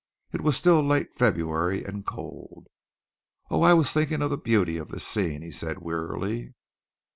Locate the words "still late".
0.57-1.13